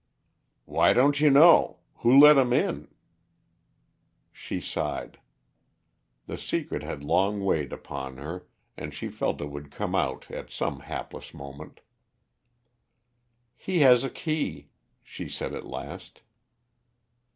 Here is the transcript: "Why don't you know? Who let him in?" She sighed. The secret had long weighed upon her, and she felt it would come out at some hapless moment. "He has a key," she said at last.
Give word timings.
"Why 0.65 0.93
don't 0.93 1.19
you 1.19 1.29
know? 1.29 1.77
Who 1.97 2.17
let 2.17 2.35
him 2.39 2.51
in?" 2.51 2.87
She 4.31 4.59
sighed. 4.59 5.19
The 6.25 6.39
secret 6.39 6.81
had 6.81 7.03
long 7.03 7.45
weighed 7.45 7.71
upon 7.71 8.17
her, 8.17 8.47
and 8.75 8.95
she 8.95 9.09
felt 9.09 9.41
it 9.41 9.51
would 9.51 9.69
come 9.69 9.93
out 9.93 10.31
at 10.31 10.49
some 10.49 10.79
hapless 10.79 11.35
moment. 11.35 11.81
"He 13.55 13.81
has 13.81 14.03
a 14.03 14.09
key," 14.09 14.69
she 15.03 15.29
said 15.29 15.53
at 15.53 15.67
last. 15.67 16.21